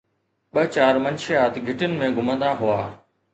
[0.53, 2.81] ٻه چار منشيات گهٽين ۾ گهمندا هئا